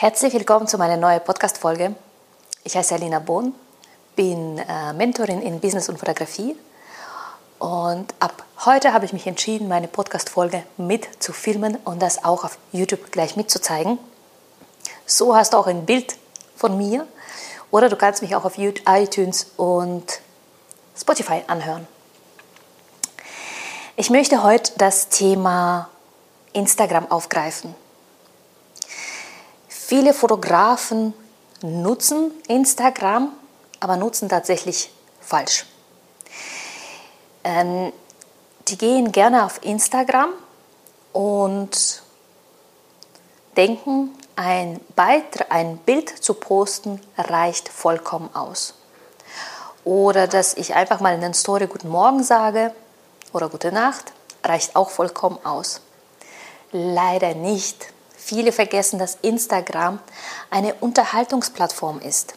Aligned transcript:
Herzlich 0.00 0.32
willkommen 0.32 0.68
zu 0.68 0.78
meiner 0.78 0.96
neuen 0.96 1.20
Podcast-Folge. 1.20 1.92
Ich 2.62 2.76
heiße 2.76 2.94
Alina 2.94 3.18
Bohn, 3.18 3.52
bin 4.14 4.56
äh, 4.58 4.92
Mentorin 4.92 5.42
in 5.42 5.58
Business 5.58 5.88
und 5.88 5.98
Fotografie 5.98 6.54
und 7.58 8.14
ab 8.20 8.44
heute 8.64 8.92
habe 8.92 9.06
ich 9.06 9.12
mich 9.12 9.26
entschieden, 9.26 9.66
meine 9.66 9.88
Podcast-Folge 9.88 10.62
mitzufilmen 10.76 11.78
und 11.84 12.00
das 12.00 12.22
auch 12.24 12.44
auf 12.44 12.58
YouTube 12.70 13.10
gleich 13.10 13.34
mitzuzeigen. 13.34 13.98
So 15.04 15.34
hast 15.34 15.52
du 15.52 15.56
auch 15.56 15.66
ein 15.66 15.84
Bild 15.84 16.14
von 16.54 16.78
mir 16.78 17.04
oder 17.72 17.88
du 17.88 17.96
kannst 17.96 18.22
mich 18.22 18.36
auch 18.36 18.44
auf 18.44 18.56
iTunes 18.56 19.50
und 19.56 20.20
Spotify 20.96 21.42
anhören. 21.48 21.88
Ich 23.96 24.10
möchte 24.10 24.44
heute 24.44 24.74
das 24.76 25.08
Thema 25.08 25.88
Instagram 26.52 27.10
aufgreifen. 27.10 27.74
Viele 29.88 30.12
Fotografen 30.12 31.14
nutzen 31.62 32.30
Instagram, 32.46 33.32
aber 33.80 33.96
nutzen 33.96 34.28
tatsächlich 34.28 34.90
falsch. 35.18 35.64
Ähm, 37.42 37.90
die 38.68 38.76
gehen 38.76 39.12
gerne 39.12 39.46
auf 39.46 39.64
Instagram 39.64 40.28
und 41.14 42.02
denken, 43.56 44.10
ein, 44.36 44.78
Beitrag, 44.94 45.50
ein 45.50 45.78
Bild 45.78 46.10
zu 46.10 46.34
posten 46.34 47.00
reicht 47.16 47.70
vollkommen 47.70 48.28
aus. 48.34 48.74
Oder 49.84 50.26
dass 50.26 50.52
ich 50.52 50.74
einfach 50.74 51.00
mal 51.00 51.14
in 51.14 51.22
der 51.22 51.32
Story 51.32 51.66
Guten 51.66 51.88
Morgen 51.88 52.22
sage 52.22 52.74
oder 53.32 53.48
Gute 53.48 53.72
Nacht, 53.72 54.12
reicht 54.44 54.76
auch 54.76 54.90
vollkommen 54.90 55.38
aus. 55.46 55.80
Leider 56.72 57.34
nicht. 57.34 57.90
Viele 58.28 58.52
vergessen, 58.52 58.98
dass 58.98 59.16
Instagram 59.22 60.00
eine 60.50 60.74
Unterhaltungsplattform 60.74 61.98
ist. 62.00 62.34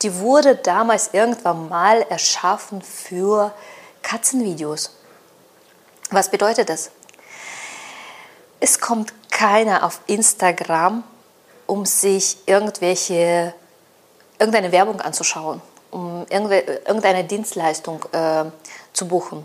Die 0.00 0.20
wurde 0.20 0.56
damals 0.56 1.10
irgendwann 1.12 1.68
mal 1.68 2.00
erschaffen 2.08 2.80
für 2.80 3.52
Katzenvideos. 4.00 4.96
Was 6.10 6.30
bedeutet 6.30 6.70
das? 6.70 6.92
Es 8.58 8.80
kommt 8.80 9.12
keiner 9.30 9.84
auf 9.84 10.00
Instagram, 10.06 11.04
um 11.66 11.84
sich 11.84 12.38
irgendwelche, 12.46 13.52
irgendeine 14.38 14.72
Werbung 14.72 15.02
anzuschauen, 15.02 15.60
um 15.90 16.24
irgendeine 16.30 17.24
Dienstleistung 17.24 18.02
äh, 18.12 18.46
zu 18.94 19.06
buchen. 19.06 19.44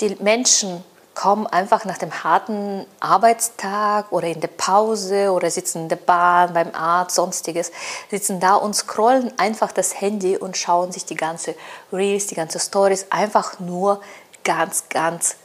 Die 0.00 0.16
Menschen 0.16 0.82
kommen 1.16 1.46
einfach 1.46 1.86
nach 1.86 1.98
dem 1.98 2.22
harten 2.22 2.86
Arbeitstag 3.00 4.12
oder 4.12 4.28
in 4.28 4.40
der 4.40 4.48
Pause 4.48 5.32
oder 5.32 5.50
sitzen 5.50 5.82
in 5.84 5.88
der 5.88 5.96
Bahn, 5.96 6.52
beim 6.52 6.72
Arzt, 6.74 7.16
sonstiges, 7.16 7.72
sitzen 8.10 8.38
da 8.38 8.54
und 8.54 8.76
scrollen 8.76 9.32
einfach 9.38 9.72
das 9.72 10.00
Handy 10.00 10.36
und 10.36 10.56
schauen 10.56 10.92
sich 10.92 11.06
die 11.06 11.16
ganze 11.16 11.56
Reels, 11.90 12.26
die 12.26 12.34
ganze 12.34 12.60
Stories 12.60 13.06
einfach 13.10 13.58
nur 13.58 14.00
ganz, 14.44 14.84
ganz 14.90 15.36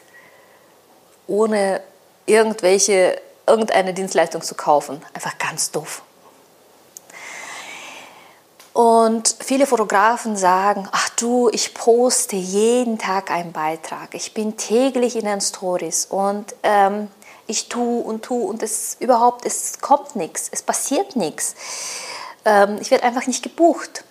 ohne 1.26 1.82
irgendwelche, 2.26 3.20
irgendeine 3.48 3.94
Dienstleistung 3.94 4.42
zu 4.42 4.56
kaufen. 4.56 5.02
Einfach 5.14 5.38
ganz 5.38 5.72
doof. 5.72 6.04
Und 8.74 9.36
viele 9.40 9.66
Fotografen 9.66 10.36
sagen, 10.36 10.88
ach 10.92 11.10
du, 11.22 11.50
ich 11.50 11.74
poste 11.74 12.36
jeden 12.36 12.98
Tag 12.98 13.32
einen 13.32 13.52
Beitrag. 13.52 14.14
Ich 14.16 14.34
bin 14.34 14.58
täglich 14.58 15.16
in 15.16 15.26
den 15.26 15.42
Stories 15.42 16.06
und 16.06 16.56
ähm, 16.64 17.10
ich 17.48 17.70
tue 17.70 18.02
und 18.04 18.24
tue 18.24 18.48
und 18.48 18.64
es 18.64 18.98
überhaupt, 19.00 19.46
es 19.46 19.80
kommt 19.82 20.16
nichts, 20.16 20.50
es 20.52 20.62
passiert 20.62 21.16
nichts. 21.16 21.56
Ähm, 22.46 22.78
ich 22.82 22.92
werde 22.92 23.04
einfach 23.04 23.28
nicht 23.28 23.44
gebucht. 23.44 24.04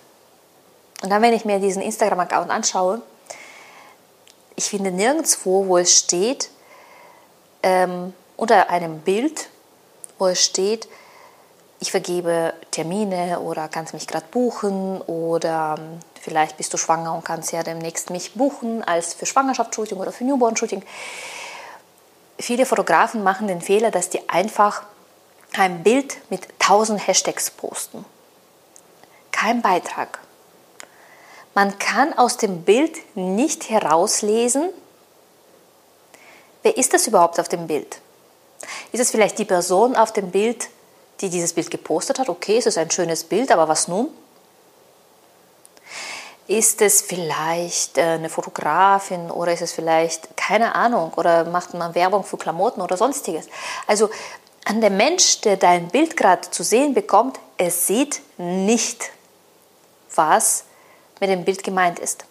Und 1.01 1.09
dann, 1.09 1.21
wenn 1.21 1.33
ich 1.33 1.45
mir 1.45 1.59
diesen 1.59 1.81
Instagram-Account 1.81 2.51
anschaue, 2.51 3.01
ich 4.55 4.65
finde 4.65 4.91
nirgendwo, 4.91 5.67
wo 5.67 5.77
es 5.77 5.97
steht, 5.97 6.49
ähm, 7.63 8.13
unter 8.37 8.69
einem 8.69 8.99
Bild, 8.99 9.49
wo 10.19 10.27
es 10.27 10.43
steht, 10.43 10.87
ich 11.79 11.89
vergebe 11.89 12.53
Termine 12.69 13.39
oder 13.39 13.67
kannst 13.67 13.93
mich 13.95 14.07
gerade 14.07 14.25
buchen 14.29 15.01
oder 15.01 15.75
ähm, 15.79 15.99
vielleicht 16.21 16.57
bist 16.57 16.73
du 16.73 16.77
schwanger 16.77 17.13
und 17.13 17.25
kannst 17.25 17.51
ja 17.51 17.63
demnächst 17.63 18.09
mich 18.09 18.33
buchen 18.33 18.83
als 18.83 19.13
für 19.13 19.25
Schwangerschaftsshooting 19.25 19.97
oder 19.97 20.11
für 20.11 20.23
Newborn-Shooting. 20.23 20.83
Viele 22.39 22.65
Fotografen 22.65 23.23
machen 23.23 23.47
den 23.47 23.61
Fehler, 23.61 23.91
dass 23.91 24.09
die 24.09 24.29
einfach 24.29 24.83
ein 25.57 25.83
Bild 25.83 26.17
mit 26.29 26.47
1000 26.59 27.05
Hashtags 27.07 27.49
posten. 27.51 28.05
Kein 29.31 29.61
Beitrag. 29.61 30.19
Man 31.53 31.77
kann 31.79 32.17
aus 32.17 32.37
dem 32.37 32.63
Bild 32.63 32.97
nicht 33.15 33.69
herauslesen, 33.69 34.69
wer 36.63 36.77
ist 36.77 36.93
das 36.93 37.07
überhaupt 37.07 37.39
auf 37.39 37.49
dem 37.49 37.67
Bild? 37.67 37.99
Ist 38.91 39.01
es 39.01 39.11
vielleicht 39.11 39.37
die 39.39 39.45
Person 39.45 39.95
auf 39.95 40.13
dem 40.13 40.31
Bild, 40.31 40.69
die 41.21 41.29
dieses 41.29 41.53
Bild 41.53 41.69
gepostet 41.69 42.19
hat. 42.19 42.29
Okay, 42.29 42.57
es 42.57 42.65
ist 42.65 42.77
ein 42.77 42.91
schönes 42.91 43.23
Bild, 43.23 43.51
aber 43.51 43.67
was 43.67 43.87
nun? 43.87 44.09
Ist 46.51 46.81
es 46.81 47.01
vielleicht 47.01 47.97
äh, 47.97 48.01
eine 48.01 48.27
Fotografin 48.27 49.31
oder 49.31 49.53
ist 49.53 49.61
es 49.61 49.71
vielleicht 49.71 50.35
keine 50.35 50.75
Ahnung 50.75 51.13
oder 51.13 51.45
macht 51.45 51.73
man 51.73 51.95
Werbung 51.95 52.25
für 52.25 52.35
Klamotten 52.35 52.81
oder 52.81 52.97
sonstiges? 52.97 53.47
Also 53.87 54.09
an 54.65 54.81
der 54.81 54.89
Mensch, 54.89 55.39
der 55.39 55.55
dein 55.55 55.87
Bild 55.87 56.17
gerade 56.17 56.51
zu 56.51 56.63
sehen 56.63 56.93
bekommt, 56.93 57.39
er 57.57 57.71
sieht 57.71 58.21
nicht, 58.37 59.11
was 60.13 60.65
mit 61.21 61.29
dem 61.29 61.45
Bild 61.45 61.63
gemeint 61.63 61.99
ist. 61.99 62.25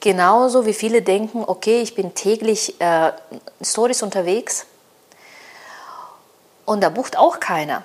Genauso 0.00 0.66
wie 0.66 0.74
viele 0.74 1.00
denken, 1.00 1.44
okay, 1.46 1.80
ich 1.80 1.94
bin 1.94 2.14
täglich 2.14 2.78
äh, 2.78 3.12
Stories 3.62 4.02
unterwegs 4.02 4.66
und 6.66 6.82
da 6.82 6.90
bucht 6.90 7.16
auch 7.16 7.40
keiner. 7.40 7.84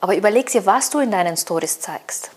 Aber 0.00 0.14
überleg 0.14 0.46
dir, 0.46 0.64
was 0.64 0.90
du 0.90 1.00
in 1.00 1.10
deinen 1.10 1.36
Stories 1.36 1.80
zeigst. 1.80 2.30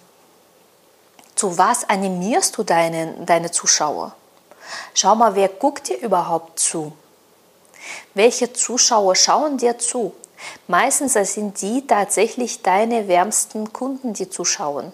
Zu 1.38 1.56
was 1.60 1.88
animierst 1.88 2.58
du 2.58 2.64
deine, 2.64 3.14
deine 3.24 3.52
Zuschauer? 3.52 4.16
Schau 4.96 5.14
mal, 5.14 5.36
wer 5.36 5.48
guckt 5.48 5.88
dir 5.88 6.00
überhaupt 6.00 6.60
zu? 6.60 6.94
Welche 8.16 8.54
Zuschauer 8.54 9.16
schauen 9.16 9.60
dir 9.60 9.78
zu? 9.78 10.14
Meistens 10.68 11.14
sind 11.14 11.62
die 11.62 11.86
tatsächlich 11.86 12.64
deine 12.64 13.08
wärmsten 13.08 13.72
Kunden, 13.72 14.14
die 14.14 14.32
zuschauen. 14.32 14.92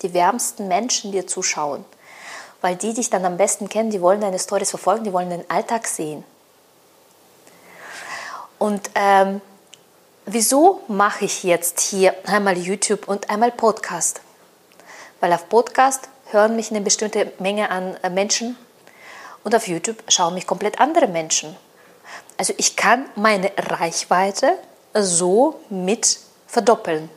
Die 0.00 0.14
wärmsten 0.14 0.68
Menschen, 0.68 1.12
die 1.12 1.26
zuschauen. 1.26 1.84
Weil 2.62 2.76
die 2.76 2.94
dich 2.94 3.10
dann 3.10 3.26
am 3.26 3.36
besten 3.36 3.68
kennen, 3.68 3.90
die 3.90 4.00
wollen 4.00 4.22
deine 4.22 4.38
Stories 4.38 4.70
verfolgen, 4.70 5.04
die 5.04 5.12
wollen 5.12 5.28
den 5.28 5.48
Alltag 5.50 5.86
sehen. 5.86 6.24
Und 8.58 8.88
ähm, 8.94 9.42
wieso 10.24 10.80
mache 10.88 11.26
ich 11.26 11.42
jetzt 11.42 11.80
hier 11.80 12.14
einmal 12.26 12.56
YouTube 12.56 13.06
und 13.06 13.28
einmal 13.28 13.52
Podcast? 13.52 14.22
Weil 15.24 15.32
auf 15.32 15.48
Podcast 15.48 16.10
hören 16.32 16.54
mich 16.54 16.70
eine 16.70 16.82
bestimmte 16.82 17.32
Menge 17.38 17.70
an 17.70 17.96
äh, 18.02 18.10
Menschen 18.10 18.58
und 19.42 19.54
auf 19.54 19.66
YouTube 19.66 20.02
schauen 20.06 20.34
mich 20.34 20.46
komplett 20.46 20.80
andere 20.80 21.08
Menschen. 21.08 21.56
Also 22.36 22.52
ich 22.58 22.76
kann 22.76 23.06
meine 23.14 23.50
Reichweite 23.56 24.58
so 24.92 25.58
mit 25.70 26.18
verdoppeln. 26.46 27.08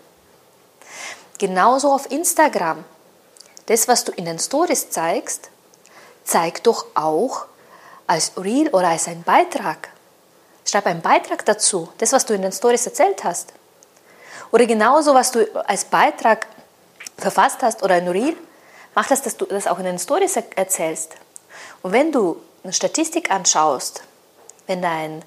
Genauso 1.37 1.91
auf 1.91 2.09
Instagram. 2.09 2.85
Das, 3.65 3.89
was 3.89 4.05
du 4.05 4.13
in 4.13 4.23
den 4.23 4.39
Stories 4.39 4.89
zeigst, 4.89 5.49
zeig 6.23 6.63
doch 6.63 6.85
auch 6.95 7.45
als 8.07 8.31
Reel 8.37 8.69
oder 8.69 8.87
als 8.87 9.09
ein 9.09 9.23
Beitrag. 9.23 9.89
Schreib 10.63 10.85
einen 10.85 11.01
Beitrag 11.01 11.43
dazu, 11.43 11.89
das, 11.97 12.13
was 12.13 12.25
du 12.25 12.33
in 12.33 12.41
den 12.41 12.53
Stories 12.53 12.85
erzählt 12.85 13.25
hast. 13.25 13.51
Oder 14.53 14.65
genauso, 14.65 15.13
was 15.13 15.33
du 15.33 15.45
als 15.67 15.83
Beitrag 15.83 16.47
verfasst 17.17 17.61
hast 17.61 17.83
oder 17.83 17.95
ein 17.95 18.07
Reel, 18.07 18.35
mach 18.95 19.07
das, 19.07 19.21
dass 19.21 19.37
du 19.37 19.45
das 19.45 19.67
auch 19.67 19.79
in 19.79 19.85
den 19.85 19.99
Stories 19.99 20.35
erzählst. 20.55 21.15
Und 21.81 21.91
wenn 21.91 22.11
du 22.11 22.41
eine 22.63 22.73
Statistik 22.73 23.31
anschaust, 23.31 24.03
wenn 24.67 24.81
dein, 24.81 25.23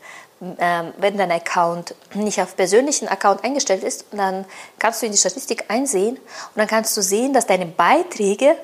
ähm, 0.58 0.94
wenn 0.98 1.16
dein 1.16 1.32
Account 1.32 1.94
nicht 2.14 2.40
auf 2.40 2.56
persönlichen 2.56 3.08
Account 3.08 3.44
eingestellt 3.44 3.82
ist, 3.82 4.04
dann 4.12 4.44
kannst 4.78 5.02
du 5.02 5.06
in 5.06 5.12
die 5.12 5.18
Statistik 5.18 5.64
einsehen 5.68 6.16
und 6.16 6.56
dann 6.56 6.68
kannst 6.68 6.96
du 6.96 7.02
sehen, 7.02 7.32
dass 7.32 7.46
deine 7.46 7.66
Beiträge 7.66 8.56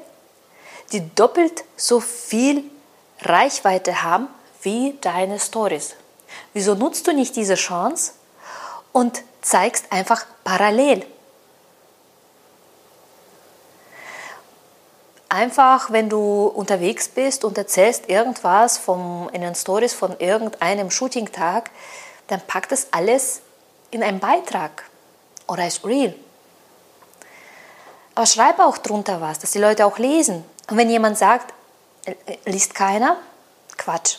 die 0.92 1.14
doppelt 1.14 1.64
so 1.76 2.00
viel 2.00 2.64
Reichweite 3.22 4.02
haben 4.02 4.28
wie 4.62 4.96
deine 5.00 5.40
Stories. 5.40 5.94
Wieso 6.52 6.74
nutzt 6.74 7.06
du 7.06 7.12
nicht 7.12 7.36
diese 7.36 7.54
Chance 7.54 8.12
und 8.92 9.22
zeigst 9.40 9.86
einfach 9.90 10.26
parallel? 10.44 11.04
Einfach, 15.28 15.90
wenn 15.90 16.08
du 16.08 16.46
unterwegs 16.46 17.08
bist 17.08 17.44
und 17.44 17.58
erzählst 17.58 18.08
irgendwas 18.08 18.78
vom, 18.78 19.28
in 19.32 19.40
den 19.40 19.54
Stories 19.54 19.92
von 19.92 20.18
irgendeinem 20.20 20.90
Shooting-Tag, 20.90 21.70
dann 22.28 22.40
packt 22.46 22.72
das 22.72 22.88
alles 22.92 23.40
in 23.90 24.02
einem 24.02 24.20
Beitrag 24.20 24.84
oder 25.48 25.62
als 25.62 25.84
Real. 25.84 26.14
Aber 28.14 28.26
schreib 28.26 28.58
auch 28.60 28.78
drunter 28.78 29.20
was, 29.20 29.40
dass 29.40 29.50
die 29.50 29.58
Leute 29.58 29.84
auch 29.84 29.98
lesen. 29.98 30.44
Und 30.70 30.76
wenn 30.76 30.90
jemand 30.90 31.18
sagt, 31.18 31.52
äh, 32.04 32.14
liest 32.44 32.74
keiner, 32.74 33.16
Quatsch. 33.76 34.18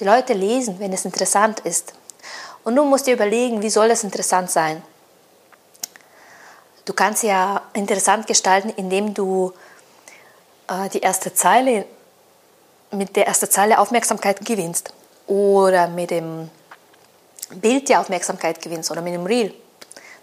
Die 0.00 0.04
Leute 0.04 0.32
lesen, 0.32 0.78
wenn 0.78 0.92
es 0.92 1.04
interessant 1.04 1.60
ist. 1.60 1.94
Und 2.64 2.76
du 2.76 2.84
musst 2.84 3.06
dir 3.06 3.14
überlegen, 3.14 3.60
wie 3.60 3.70
soll 3.70 3.90
es 3.90 4.02
interessant 4.02 4.50
sein? 4.50 4.82
Du 6.84 6.92
kannst 6.92 7.22
ja 7.22 7.62
interessant 7.72 8.26
gestalten, 8.26 8.70
indem 8.70 9.14
du 9.14 9.52
äh, 10.68 10.88
die 10.90 11.00
erste 11.00 11.32
Zeile 11.32 11.86
mit 12.90 13.16
der 13.16 13.26
ersten 13.26 13.50
Zeile 13.50 13.78
Aufmerksamkeit 13.78 14.44
gewinnst 14.44 14.92
oder 15.26 15.88
mit 15.88 16.10
dem 16.10 16.50
Bild 17.50 17.88
die 17.88 17.96
Aufmerksamkeit 17.96 18.60
gewinnst 18.60 18.90
oder 18.90 19.02
mit 19.02 19.14
dem 19.14 19.26
Reel. 19.26 19.54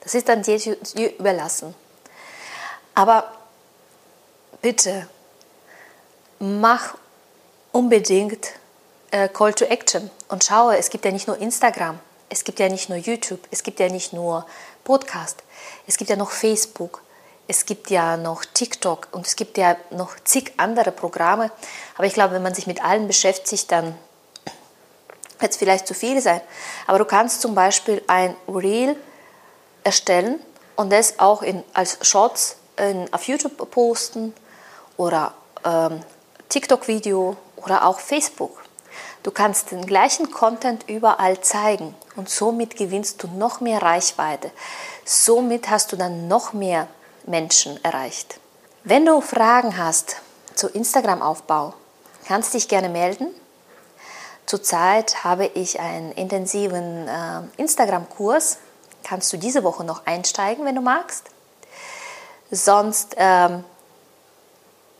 Das 0.02 0.16
ist 0.16 0.30
dann 0.30 0.44
dir 0.44 1.18
überlassen. 1.18 1.76
Aber 2.96 3.32
bitte, 4.62 5.08
mach 6.40 6.96
unbedingt 7.72 8.48
äh, 9.12 9.30
Call 9.30 9.54
to 9.54 9.66
Action 9.66 10.10
und 10.28 10.44
schaue, 10.44 10.78
es 10.78 10.90
gibt 10.90 11.06
ja 11.06 11.12
nicht 11.12 11.28
nur 11.28 11.38
Instagram, 11.38 12.00
es 12.32 12.46
gibt 12.46 12.60
ja 12.60 12.70
nicht 12.70 12.88
nur 12.88 12.98
YouTube, 12.98 13.42
es 13.52 13.62
gibt 13.62 13.80
ja 13.82 13.90
nicht 13.90 14.14
nur 14.14 14.46
Podcast, 14.86 15.44
es 15.86 15.98
gibt 15.98 16.10
ja 16.10 16.16
noch 16.16 16.32
Facebook, 16.32 17.04
es 17.48 17.66
gibt 17.66 17.90
ja 17.90 18.16
noch 18.16 18.46
TikTok 18.46 19.10
und 19.12 19.28
es 19.28 19.36
gibt 19.36 19.58
ja 19.58 19.76
noch 19.90 20.16
zig 20.24 20.54
andere 20.56 20.94
Programme. 20.94 21.52
Aber 21.98 22.08
ich 22.08 22.14
glaube, 22.14 22.34
wenn 22.34 22.42
man 22.42 22.56
sich 22.56 22.68
mit 22.68 22.84
allen 22.84 23.08
beschäftigt, 23.08 23.70
dann 23.70 23.98
wird 25.40 25.52
es 25.52 25.58
vielleicht 25.58 25.86
zu 25.88 25.94
viel 25.94 26.22
sein. 26.22 26.40
Aber 26.88 27.00
du 27.00 27.06
kannst 27.06 27.42
zum 27.42 27.54
Beispiel 27.54 28.02
ein 28.08 28.34
Reel 28.48 28.96
erstellen 29.84 30.40
und 30.78 30.90
das 30.90 31.20
auch 31.20 31.42
in, 31.42 31.62
als 31.74 31.98
Shorts 32.02 32.56
in, 32.78 33.14
auf 33.14 33.28
YouTube 33.28 33.70
posten 33.70 34.34
oder 34.96 35.34
ähm, 35.66 36.02
TikTok-Video 36.48 37.36
oder 37.58 37.86
auch 37.86 38.00
Facebook. 38.00 38.64
Du 39.24 39.30
kannst 39.30 39.72
den 39.72 39.86
gleichen 39.86 40.32
Content 40.32 40.90
überall 40.90 41.42
zeigen 41.42 41.94
und 42.16 42.30
somit 42.30 42.76
gewinnst 42.76 43.22
du 43.22 43.28
noch 43.28 43.62
mehr 43.62 43.82
Reichweite. 43.82 44.52
Somit 45.06 45.70
hast 45.70 45.92
du 45.92 45.96
dann 45.96 46.28
noch 46.28 46.54
mehr 46.54 46.88
Menschen 47.26 47.84
erreicht. 47.84 48.40
Wenn 48.84 49.06
du 49.06 49.22
Fragen 49.22 49.78
hast 49.78 50.18
zu 50.56 50.68
Instagram-Aufbau, 50.68 51.76
kannst 52.26 52.56
dich 52.56 52.68
gerne 52.68 52.90
melden. 52.90 53.28
Zurzeit 54.48 55.24
habe 55.24 55.46
ich 55.46 55.80
einen 55.80 56.12
intensiven 56.14 57.08
äh, 57.08 57.42
Instagram-Kurs. 57.58 58.58
Kannst 59.04 59.32
du 59.32 59.38
diese 59.38 59.64
Woche 59.64 59.84
noch 59.84 60.06
einsteigen, 60.08 60.66
wenn 60.66 60.76
du 60.76 60.82
magst. 60.82 61.26
Sonst 62.50 63.16
ähm, 63.18 63.64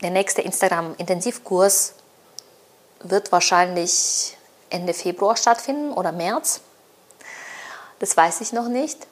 der 0.02 0.12
nächste 0.12 0.42
Instagram-Intensivkurs 0.42 1.96
wird 3.04 3.32
wahrscheinlich 3.32 4.38
Ende 4.70 4.94
Februar 4.94 5.36
stattfinden 5.36 5.92
oder 5.92 6.12
März. 6.12 6.62
Das 8.00 8.16
weiß 8.18 8.42
ich 8.42 8.54
noch 8.54 8.68
nicht. 8.68 9.08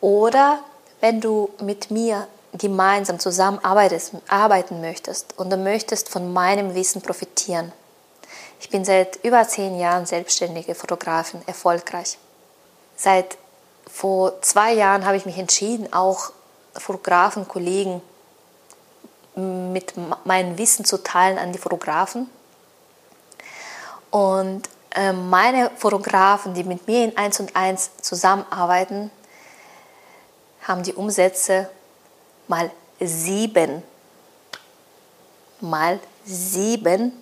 Oder 0.00 0.58
wenn 1.00 1.20
du 1.20 1.50
mit 1.60 1.90
mir 1.90 2.26
gemeinsam 2.52 3.18
zusammenarbeiten 3.18 4.80
möchtest 4.80 5.38
und 5.38 5.50
du 5.50 5.56
möchtest 5.56 6.08
von 6.08 6.32
meinem 6.32 6.74
Wissen 6.74 7.02
profitieren. 7.02 7.72
Ich 8.60 8.70
bin 8.70 8.84
seit 8.84 9.16
über 9.24 9.46
zehn 9.46 9.78
Jahren 9.78 10.06
selbstständige 10.06 10.74
Fotografin, 10.74 11.42
erfolgreich. 11.46 12.18
Seit 12.96 13.36
vor 13.90 14.40
zwei 14.42 14.72
Jahren 14.72 15.04
habe 15.04 15.16
ich 15.16 15.26
mich 15.26 15.38
entschieden, 15.38 15.92
auch 15.92 16.32
Fotografen, 16.74 17.46
Kollegen 17.46 18.00
mit 19.34 19.94
meinem 20.24 20.56
Wissen 20.56 20.84
zu 20.84 21.02
teilen 21.02 21.38
an 21.38 21.52
die 21.52 21.58
Fotografen. 21.58 22.30
Und 24.16 24.62
äh, 24.94 25.12
meine 25.12 25.70
Fotografen, 25.76 26.54
die 26.54 26.64
mit 26.64 26.86
mir 26.86 27.04
in 27.04 27.18
1 27.18 27.40
und 27.40 27.54
1 27.54 27.98
zusammenarbeiten, 28.00 29.10
haben 30.62 30.82
die 30.84 30.94
Umsätze 30.94 31.68
mal 32.48 32.70
sieben. 32.98 33.82
Mal 35.60 36.00
sieben 36.24 37.12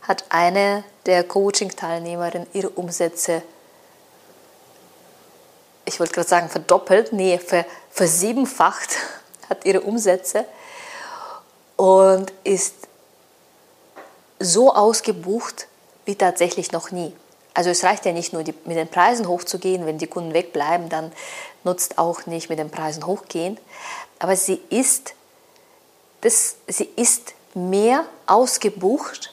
hat 0.00 0.24
eine 0.30 0.82
der 1.04 1.24
Coaching-Teilnehmerinnen 1.24 2.46
ihre 2.54 2.70
Umsätze 2.70 3.42
ich 5.88 6.00
wollte 6.00 6.14
gerade 6.14 6.28
sagen 6.28 6.48
verdoppelt, 6.48 7.12
nee, 7.12 7.40
versiebenfacht 7.90 8.96
hat 9.48 9.64
ihre 9.64 9.80
Umsätze 9.82 10.44
und 11.76 12.32
ist 12.42 12.74
so 14.38 14.74
ausgebucht 14.74 15.68
wie 16.04 16.14
tatsächlich 16.14 16.72
noch 16.72 16.90
nie. 16.90 17.12
Also 17.54 17.70
es 17.70 17.82
reicht 17.84 18.04
ja 18.04 18.12
nicht 18.12 18.32
nur, 18.32 18.42
die, 18.44 18.54
mit 18.64 18.76
den 18.76 18.88
Preisen 18.88 19.26
hochzugehen, 19.28 19.86
wenn 19.86 19.98
die 19.98 20.06
Kunden 20.06 20.34
wegbleiben, 20.34 20.88
dann 20.88 21.12
nutzt 21.64 21.98
auch 21.98 22.26
nicht 22.26 22.50
mit 22.50 22.58
den 22.58 22.70
Preisen 22.70 23.06
hochgehen. 23.06 23.58
Aber 24.18 24.36
sie 24.36 24.60
ist, 24.70 25.14
das, 26.20 26.56
sie 26.66 26.88
ist 26.96 27.32
mehr 27.54 28.04
ausgebucht 28.26 29.32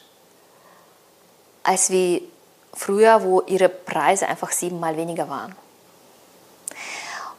als 1.64 1.90
wie 1.90 2.28
früher, 2.74 3.24
wo 3.24 3.42
ihre 3.42 3.70
Preise 3.70 4.28
einfach 4.28 4.52
siebenmal 4.52 4.98
weniger 4.98 5.30
waren. 5.30 5.56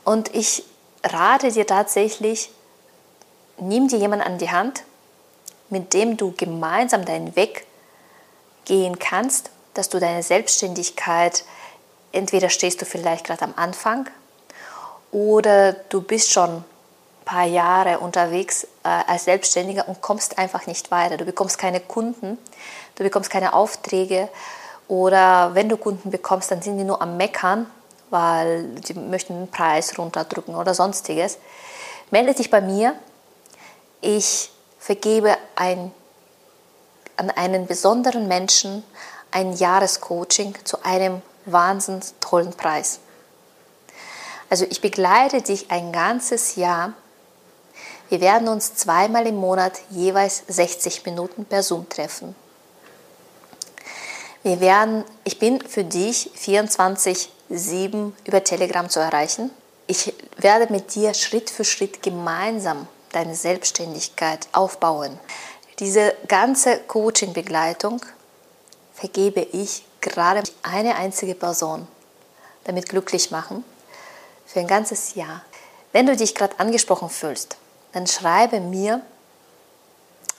Und 0.05 0.35
ich 0.35 0.65
rate 1.03 1.51
dir 1.51 1.67
tatsächlich, 1.67 2.51
nimm 3.59 3.89
dir 3.89 3.99
jemanden 3.99 4.27
an 4.27 4.39
die 4.39 4.51
Hand, 4.51 4.85
mit 5.71 5.95
dem 5.95 6.17
du 6.17 6.33
gemeinsam 6.37 7.05
deinen 7.05 7.37
Weg 7.37 7.67
gehen 8.65 8.99
kannst, 8.99 9.51
dass 9.75 9.89
du 9.89 9.99
deine 9.99 10.23
Selbstständigkeit, 10.23 11.45
entweder 12.13 12.49
stehst 12.49 12.81
du 12.81 12.87
vielleicht 12.87 13.27
gerade 13.27 13.43
am 13.43 13.55
Anfang 13.57 14.09
oder 15.11 15.73
du 15.73 16.01
bist 16.01 16.33
schon 16.33 16.51
ein 16.51 16.65
paar 17.25 17.45
Jahre 17.45 17.99
unterwegs 17.99 18.65
äh, 18.85 18.89
als 19.07 19.25
Selbstständiger 19.25 19.89
und 19.89 20.01
kommst 20.01 20.39
einfach 20.39 20.67
nicht 20.67 20.91
weiter. 20.91 21.17
Du 21.17 21.25
bekommst 21.25 21.59
keine 21.59 21.81
Kunden, 21.81 22.39
du 22.95 23.03
bekommst 23.03 23.31
keine 23.31 23.53
Aufträge 23.53 24.29
oder 24.87 25.55
wenn 25.55 25.69
du 25.69 25.77
Kunden 25.77 26.11
bekommst, 26.11 26.51
dann 26.51 26.63
sind 26.63 26.79
die 26.79 26.85
nur 26.85 27.01
am 27.01 27.17
Meckern 27.17 27.67
weil 28.15 28.69
sie 28.85 28.95
möchten 28.95 29.35
den 29.35 29.51
Preis 29.51 29.99
runterdrücken 29.99 30.55
oder 30.55 30.73
sonstiges, 30.73 31.39
melde 32.13 32.33
dich 32.33 32.49
bei 32.49 32.61
mir. 32.61 32.95
Ich 34.01 34.51
vergebe 34.85 35.39
ein, 35.57 35.93
an 37.17 37.31
einen 37.31 37.67
besonderen 37.67 38.29
Menschen 38.29 38.85
ein 39.31 39.55
Jahrescoaching 39.55 40.55
zu 40.65 40.85
einem 40.85 41.23
wahnsinnig 41.47 42.13
tollen 42.21 42.53
Preis. 42.53 42.99
Also 44.51 44.67
ich 44.69 44.83
begleite 44.83 45.41
dich 45.41 45.71
ein 45.71 45.91
ganzes 45.91 46.57
Jahr. 46.57 46.93
Wir 48.11 48.21
werden 48.21 48.47
uns 48.47 48.75
zweimal 48.75 49.27
im 49.27 49.37
Monat 49.37 49.81
jeweils 49.89 50.43
60 50.49 51.07
Minuten 51.07 51.47
per 51.47 51.63
Zoom 51.63 51.89
treffen. 51.89 52.35
Wir 54.43 54.61
werden, 54.61 55.05
ich 55.25 55.39
bin 55.39 55.67
für 55.67 55.85
dich 55.85 56.31
24 56.35 57.33
7 57.49 58.15
über 58.27 58.45
Telegram 58.45 58.91
zu 58.91 59.01
erreichen. 59.01 59.51
Ich 59.87 60.13
werde 60.37 60.71
mit 60.71 60.95
dir 60.95 61.15
Schritt 61.15 61.49
für 61.49 61.65
Schritt 61.65 62.03
gemeinsam 62.03 62.87
deine 63.15 63.35
Selbstständigkeit 63.35 64.49
aufbauen. 64.53 65.19
Diese 65.79 66.15
ganze 66.29 66.79
Coaching-Begleitung 66.81 68.01
vergebe 68.93 69.41
ich 69.41 69.85
gerade 70.01 70.43
eine 70.63 70.97
einzige 70.97 71.35
Person, 71.35 71.89
damit 72.65 72.89
glücklich 72.89 73.31
machen, 73.31 73.65
für 74.47 74.61
ein 74.61 74.67
ganzes 74.67 75.15
Jahr. 75.15 75.43
Wenn 75.93 76.07
du 76.07 76.17
dich 76.17 76.35
gerade 76.35 76.59
angesprochen 76.59 77.09
fühlst, 77.09 77.57
dann 77.93 78.07
schreibe 78.07 78.61
mir 78.61 79.01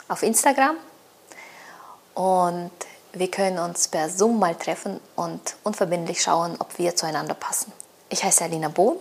auf 0.08 0.22
Instagram 0.22 0.76
und 2.14 2.70
wir 3.12 3.30
können 3.30 3.58
uns 3.58 3.88
per 3.88 4.10
Zoom 4.10 4.38
mal 4.38 4.54
treffen 4.54 5.00
und 5.16 5.56
unverbindlich 5.64 6.22
schauen, 6.22 6.56
ob 6.58 6.78
wir 6.78 6.94
zueinander 6.96 7.34
passen. 7.34 7.72
Ich 8.08 8.22
heiße 8.22 8.44
Alina 8.44 8.68
Bohn 8.68 8.96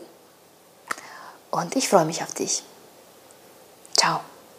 und 1.51 1.75
ich 1.75 1.89
freue 1.89 2.05
mich 2.05 2.23
auf 2.23 2.33
dich. 2.33 2.63
Chao. 3.97 4.34